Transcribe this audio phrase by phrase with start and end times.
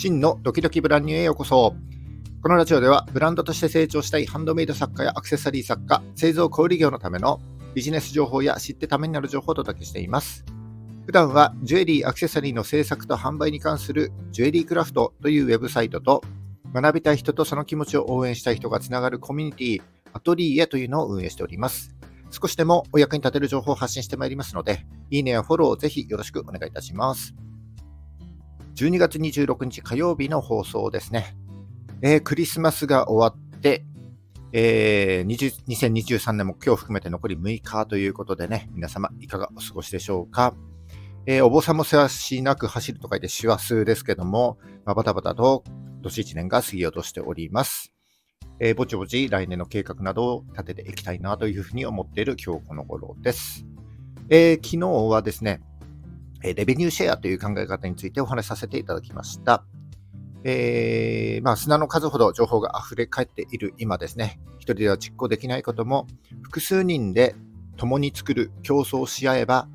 [0.00, 1.74] 真のドキドキブランニューへようこそ。
[2.42, 7.38] このラジオではブランドとして成長したいハンドメイド作家やアクセサリー作家、製造小売業のための
[7.74, 10.42] ビジネス情報や知ってためになる情報をお届けしています。
[11.04, 16.22] 普段はジュエリー、アクセサリーの制作と販売に関するジュエリークラフトというウェブサイトと
[16.72, 19.82] 学びたい人とその気持ちを応援したい人がつながるコミュニティ、
[20.14, 21.94] アトリエというのを運営しております。
[22.30, 27.34] 少しでもお役に立てる情報を発信してまいりますので、いいねやフォローをぜひよろしくお願いいたします。
[28.80, 31.36] 12月26日火曜日の放送ですね。
[32.00, 33.84] えー、クリスマスが終わって、
[34.54, 40.54] えー、2023年も今日含めて残り6日ということでね、皆様いかがお過ごしでしょうか？
[41.26, 44.56] えー、お坊さんもせわしなく走ると書いて師走ですけども、
[44.86, 45.62] まあ、バタバタと
[46.00, 47.92] 年1年が過ぎようとしております。
[48.60, 53.66] えー、ぼちぼち来年の計画などを立てていきたいなというふうに思っている今日この頃です。
[54.30, 55.60] えー、昨日はですね、
[56.42, 59.64] レベニューシェアという考え方についてお話しさせていただきました。
[60.44, 66.06] えー、まあ、砂の数ほど情報が溢れ返っている今ですね、一人では実行できないことも、
[66.42, 67.34] 複数人で
[67.76, 69.68] 共に作る、競争し合えば、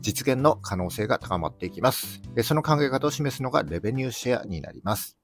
[0.00, 2.20] 実現の可能性が高まっていきます。
[2.42, 5.16] その考え方を示すのがレベニューシェアになります。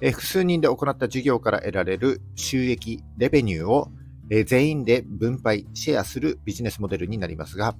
[0.00, 3.88] 複数人で行った事業から得られる収益、レベニューを
[4.46, 7.76] 全員で分配、シェアするビジネスモデルになりますが、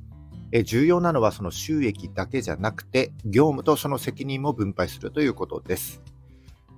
[0.52, 6.02] え重要なのはその収益だけじゃなくて、業務とその責任も分配するということです。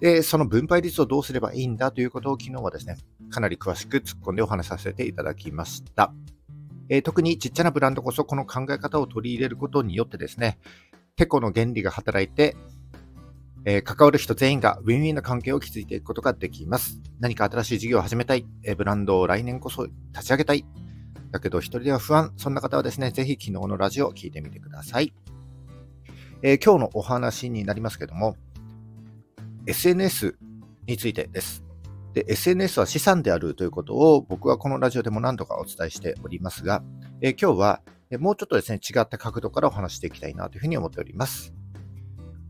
[0.00, 2.96] で、その分配率をどうすればいいんだということを昨日はですね、
[3.30, 6.12] かなり詳しく突っ込んでお話しさせていただきました。
[6.88, 10.58] えー、特にちっちゃなブランドこそこの考え方を取り入れることによってですね、
[11.16, 12.56] テコの原理が働いて、
[13.64, 17.00] えー、関わる人全員がウィンウィンな関係を築いていくことができます。
[17.20, 20.66] 何か新しい事業を始めたい、えー、ブランドを来年こそ立ち上げたい、
[21.32, 22.32] だけど一人では不安。
[22.36, 25.12] そんな方はですね、ぜひ昨日のラジオを聞いてみてください。
[26.42, 28.36] えー、今日のお話になりますけども、
[29.66, 30.36] SNS
[30.86, 31.64] についてです。
[32.12, 36.84] で、SNS は資産であるということを僕はこのラジオでも何度かお伝えしておりますが、
[37.22, 37.80] えー、今日は
[38.18, 41.54] もうちょっとですね、違った角度からお話していきたいなというふうに思っております。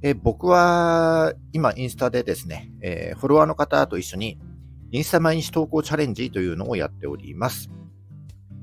[0.03, 4.41] え、僕は今インスタでですね、えー、フォロワーの方と一緒に
[4.91, 7.71] インスタ毎日投稿チャレンジというのをやっております。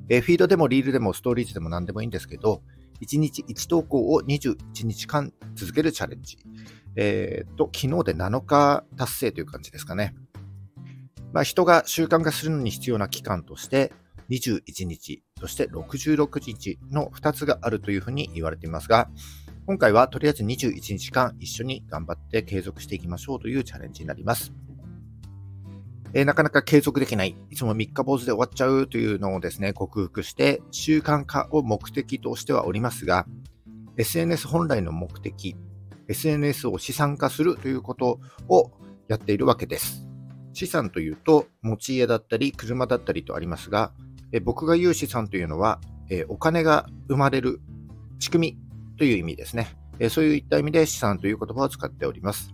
[0.09, 2.63] えフィードでもリールでもストーリーズでも何でもいいんですけど、
[3.01, 6.37] 1日1投稿を21日間続けるチャレンジ。
[6.95, 10.15] えー、と、昨日で7日達成という感じですかね。
[11.31, 13.93] まあ、人が習慣化するのに必要な期間として、
[14.29, 19.09] 21日、そして66日の2つがあるというふうに言われていますが、
[19.65, 24.51] 今回はとりあえず21日間一緒に頑張って継続していきましょうというチャレンジになります。
[26.13, 33.25] えー、なかなか継続できない、いつも三日坊主で終わっちゃうというのをですね、克服して習慣化を目的としてはおりますが、
[33.97, 35.55] SNS 本来の目的、
[36.07, 38.71] SNS を資産化するということを
[39.07, 40.07] やっているわけです。
[40.53, 43.93] 資産というと、持ち家だったり、車だったりとありますが、
[44.31, 47.61] え僕が言う資産というのは、えお金が生まれる
[48.19, 49.75] 仕組みという意味ですね。
[49.99, 52.53] えそういった意味で資産という言葉を使っております。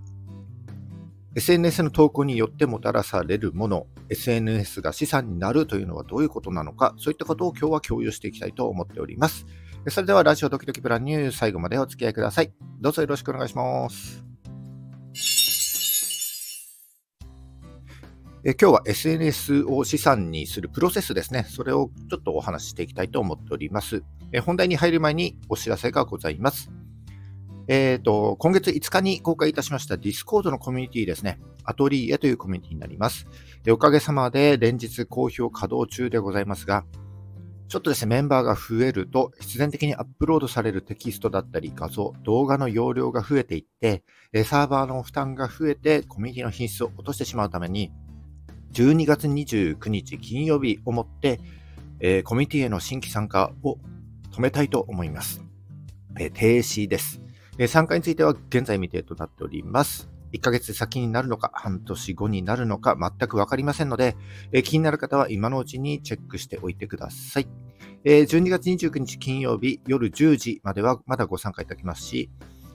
[1.35, 9.45] SNS の投稿によってもたらされるもの、SNS が資産になるというのはどういうことなのか、そういったことを今日は共有していきたいと思っております。
[9.89, 12.53] それではラジオドキドキプランニュー最後までお付き合いください。
[12.79, 14.23] どうぞよろしくお願いします。
[18.47, 21.45] え今日は SNS を資産にするプロセスですね。
[21.49, 24.03] それをちょっとお話ししていきたいと思っております。
[24.31, 26.71] え本題に入る前にお知らせがございます。
[27.67, 31.39] えっ、ー、と、今月5日に公開いたしました Discord のコミュニティですね。
[31.63, 33.27] アトリエというコミュニティになります。
[33.69, 36.85] おかげさまで連日好評稼働中でございますが、
[37.67, 44.03] ちょっとですね、メンバーが増えると、必然的にアップロードされるテキストだったり画像、動画の容量が増えていって、
[44.43, 47.91] サーバーの負担が増えて、コミュニティの品質を落としてしまうために、
[48.73, 51.39] 12月29日金曜日をもって、
[51.99, 53.79] えコミュニティへの新規参加を
[54.31, 55.41] 止めたいと思います。
[56.19, 57.24] え停止です。
[57.67, 60.09] 参加については現在未定となっております。
[60.33, 64.17] 1ヶ月先になるのか、半年後になるのか、全くわかりませんので、
[64.63, 67.47] 気になる方は今のうちにチェックしておいてください。
[68.03, 72.29] 12月29日金曜日夜10時まではまだご参加いただけますし、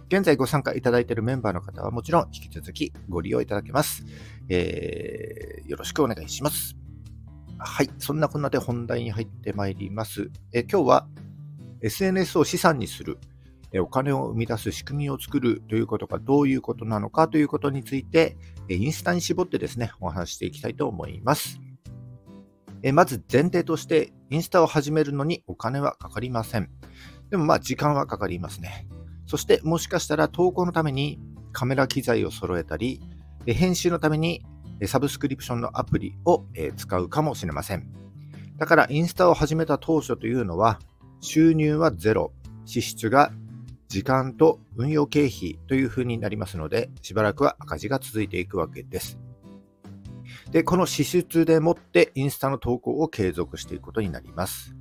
[0.08, 4.04] 現在ご参加いただいているメンバーの方はもちろん引き続きご利用いただけます。
[4.48, 6.74] えー、よろしくお願いします。
[7.58, 7.90] はい。
[7.98, 10.30] そんなこんなで本題に入ってまいります。
[10.52, 11.06] え今日は
[11.82, 13.18] SNS を資産にする
[13.78, 18.36] お金を生み出す仕組みを作るということがどういうことなのかということについて、
[18.68, 21.60] インスタに絞ってですね、お話していきたいと思います。
[22.92, 26.70] まず前提として、インスタを始めるのにお金はかかりません。
[27.30, 28.88] でもまあ時間はかかりますね。
[29.26, 31.20] そしてもしかしたら投稿のために
[31.52, 33.00] カメラ機材を揃えたり、
[33.46, 34.44] 編集のために
[34.86, 36.44] サブスクリプションのアプリを
[36.76, 37.92] 使うかもしれません。
[38.56, 40.80] だからインスタを始めた当初というのは
[41.20, 42.32] 収入はゼロ、
[42.64, 43.32] 支出が
[43.90, 49.18] 時間と運用経費というふうになりますので、しばらくは赤字が続いていくわけです。
[50.52, 54.76] で、この支出でもってインスタの投稿を継続していくことになります。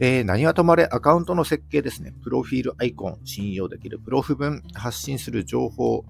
[0.00, 2.14] えー、何はともあれアカウントの設計ですね。
[2.24, 6.06] プロフィールアイコン、信用できるプロフ文、発信する情報、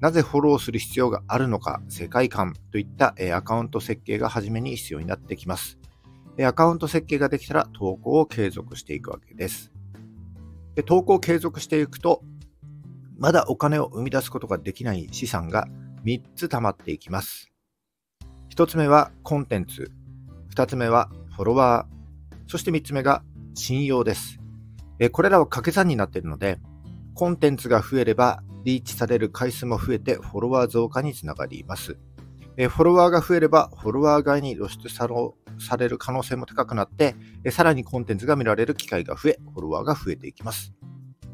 [0.00, 5.78] なぜフォローする必要があるのか、世界観といった、えアカウント設計が初めに必要になってきます。
[6.44, 9.72] アカウント設計ができたら投稿を継続していくわけです。
[10.74, 12.22] で投稿を継続していくと、
[13.18, 15.68] まだお金を生み出すことができない資産が
[16.04, 17.50] 3つ溜まっていきます。
[18.54, 19.90] 1つ目はコンテンツ、
[20.54, 23.22] 2つ目はフォロワー、そして3つ目が
[23.54, 24.38] 信用です。
[25.12, 26.58] これらは掛け算になっているので、
[27.14, 31.96] コンテンツが増えればリーチされる回数も増えてフォロワー増加につながります。
[32.56, 35.06] フォロワーが増えれば、フォロワー外に露出さ
[35.62, 37.14] される可能性も高くなって、
[37.50, 40.74] さらにコンテンツが見られる機会が増え、フォロワーが増えていきます。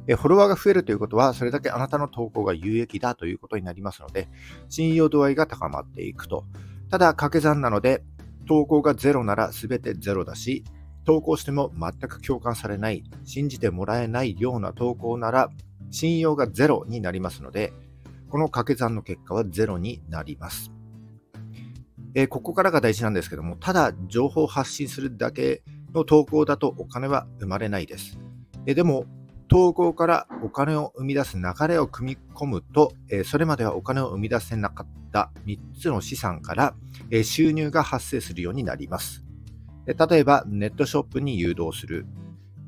[0.07, 4.29] フォロワーが増えるということは、それだけあなたの投稿が有益だということになりますので、
[4.69, 6.45] 信用度合いが高まっていくと。
[6.91, 8.03] ただ、掛け算なので、
[8.47, 10.65] 投稿がゼロなら全てゼロだし、
[11.05, 15.51] 投稿しても全く共感されない、信じてもらえないような投稿なら、
[15.91, 17.73] 信用がゼロになりますので、
[18.31, 20.71] この掛け算の結果はゼロになります。
[22.19, 25.63] えー、ここからが大事なんですけども、ただ情報を発信するだけ
[25.95, 28.19] の投稿だとお金は生まれないです。
[28.67, 29.05] えー、でも、
[29.47, 36.75] 投稿からお金を生み出す流れを組み込むと、えー、それまではお金を生み出せなかった3つの資産から、
[37.13, 39.25] え収入が発生するようになります。
[39.87, 42.05] 例えば、ネットショップに誘導する、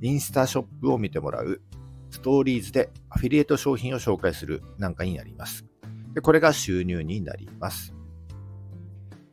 [0.00, 1.60] インスタショップを見てもらう、
[2.10, 5.64] ストーリーズでアフィリエイト商品を紹介するなんかになります。
[6.14, 7.94] でこれが収入になります。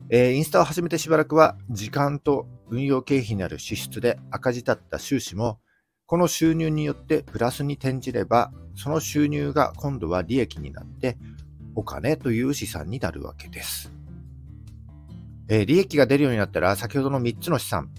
[0.10, 5.60] えー、インスタを始めてしばらくは時間と運用経費になる支出で赤字だった収支も
[6.06, 11.18] この収入によってプラスに転じればその収入が今度は利益になって
[11.76, 13.92] お金という資産になるわけです。
[15.50, 17.90] えー、利益が出るようになったら先ほどの3つの資産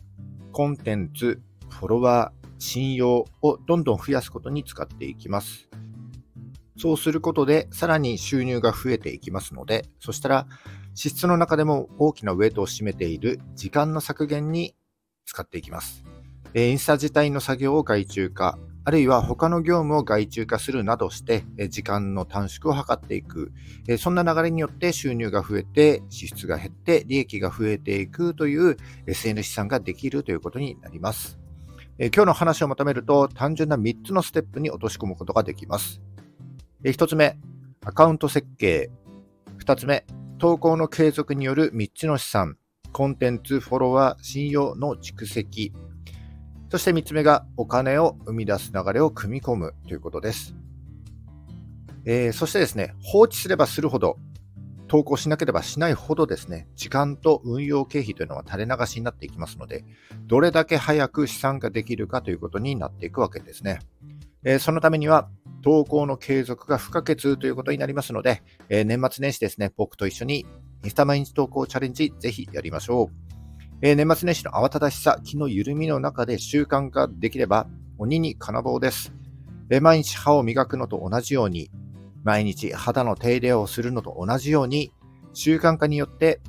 [0.52, 5.68] コンテンツ、フォロワー、信用をどんどん増やすことに使っていきます。
[6.76, 10.46] そうすることで、さらに収入が増えていきますので、そしたら、
[10.98, 14.74] 支出の中でも大きなウェイトを占めている時間の削減に
[15.26, 16.04] 使っていきます。
[16.56, 23.52] インスタ自体の作業を外注化、あるいは他の業務を外注化するなどして、時間の短縮を図っていく。
[23.96, 31.38] そんな流れによって収入が増えて、支出が減って、利益が増えていくという SNS 資産ができるということになります。
[32.00, 36.00] 今日の話をまとめると、単純な3つのステップに落とし込むことができます。
[36.82, 37.38] 1つ目、
[37.84, 38.90] アカウント設計。
[39.60, 40.04] 2つ目、
[40.38, 42.58] 投稿の継続による3つの資産。
[42.92, 45.72] コンテンツ、フォロワー、信用の蓄積。
[46.70, 50.54] そして3つ目がお金を生み出す流れを組み込むということです。
[52.04, 54.16] えー、そしてですね、放置すればするほど、
[54.86, 59.84] 投稿しなければしないほどですね、時間と運用経費というのは垂れ流しになっていきますので、
[60.28, 63.80] どれだけ早く資産ができるかということになっていくわけですね。
[64.44, 65.28] えー、そのためには、
[65.62, 70.46] 投稿の継続が不可欠ということになりますので、えー、年末年始ですね、僕と一緒に
[70.84, 73.28] インスタ毎日投稿チャレンジ、ぜひやりましょう。
[73.82, 77.66] えー、年末年始の慌ただしさ、気の緩みの中で習慣化できれば、
[77.98, 79.12] 鬼に金棒です。
[79.70, 81.70] え毎日歯を磨くのと同じように、
[82.24, 84.92] 毎日肌の手入れをするのと同じように、
[85.34, 86.40] 習慣化によって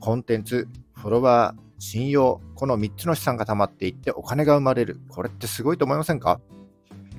[0.00, 5.00] コンテンツ、フォロワー、信用、この3つの資産が溜まっていってお金が生まれる。
[5.08, 6.40] これってすごいと思いませんか？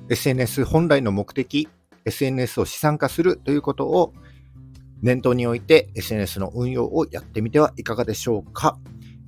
[0.08, 1.68] ?SNS 本来の目的、
[2.04, 4.12] SNS を資産化するということを
[5.02, 8.78] 念頭に置いて SNS の運用をやってみてはいかがでしょうか。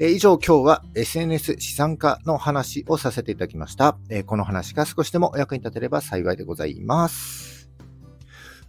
[0.00, 3.98] え以上今日は SNS 資産化の話をさせていただきました。
[4.08, 7.70] えこの話が少しでもお役に立てれば幸いでございます。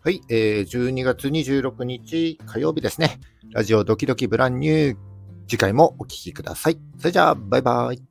[0.01, 3.19] はい、えー、12月26日火曜日ですね。
[3.51, 4.97] ラジオドキドキブランニュー。
[5.47, 6.79] 次回もお聴きください。
[6.99, 8.08] それじゃあ、バイバイ。